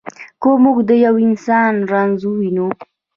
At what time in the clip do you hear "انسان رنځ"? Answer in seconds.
1.27-2.19